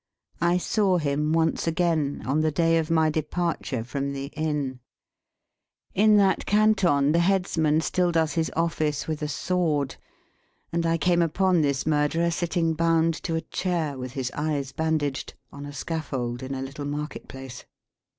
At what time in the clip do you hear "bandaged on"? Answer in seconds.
14.71-15.67